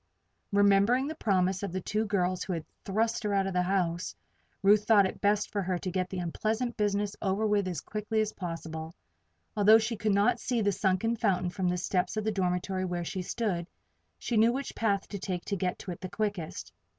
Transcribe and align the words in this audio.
Remembering 0.51 1.05
the 1.05 1.13
promise 1.13 1.61
of 1.61 1.71
the 1.71 1.79
two 1.79 2.05
girls 2.07 2.43
who 2.43 2.53
had 2.53 2.65
thrust 2.85 3.21
her 3.21 3.35
out 3.35 3.45
of 3.45 3.53
the 3.53 3.61
house, 3.61 4.15
Ruth 4.63 4.85
thought 4.85 5.05
it 5.05 5.21
best 5.21 5.51
for 5.51 5.61
her 5.61 5.77
to 5.77 5.91
get 5.91 6.09
the 6.09 6.17
unpleasant 6.17 6.75
business 6.75 7.15
over 7.21 7.55
as 7.57 7.81
quickly 7.81 8.19
as 8.19 8.33
possible. 8.33 8.95
Although 9.55 9.77
she 9.77 9.95
could 9.97 10.15
not 10.15 10.39
see 10.39 10.59
the 10.59 10.71
sunken 10.71 11.17
fountain 11.17 11.51
from 11.51 11.67
the 11.69 11.77
steps 11.77 12.17
of 12.17 12.23
the 12.23 12.31
dormitory 12.31 12.83
where 12.83 13.05
she 13.05 13.21
stood, 13.21 13.67
she 14.17 14.37
knew 14.37 14.51
which 14.51 14.73
path 14.73 15.07
to 15.09 15.19
take 15.19 15.45
to 15.45 15.55
get 15.55 15.77
to 15.77 15.91
it 15.91 16.01
the 16.01 16.09
quickest. 16.09 16.71